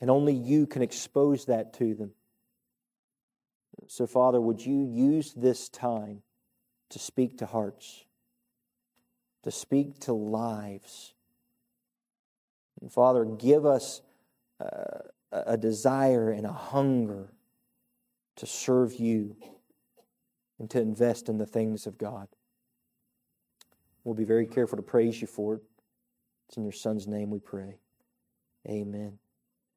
[0.00, 2.10] And only you can expose that to them.
[3.86, 6.22] So, Father, would you use this time
[6.90, 8.06] to speak to hearts,
[9.44, 11.14] to speak to lives?
[12.80, 14.02] And Father, give us
[15.32, 17.32] a desire and a hunger
[18.36, 19.36] to serve you
[20.58, 22.28] and to invest in the things of God.
[24.04, 25.62] We'll be very careful to praise you for it.
[26.48, 27.78] It's in your Son's name we pray.
[28.68, 29.18] Amen.